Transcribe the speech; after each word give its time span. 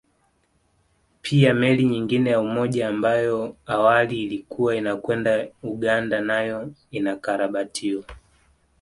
Pia 1.21 1.53
meli 1.53 1.85
nyingine 1.85 2.29
ya 2.29 2.39
Umoja 2.39 2.87
ambayo 2.87 3.55
awali 3.65 4.23
ilikuwa 4.23 4.75
inakwenda 4.75 5.47
Uganda 5.63 6.21
nayo 6.21 6.73
inakarabatiwa 6.91 8.03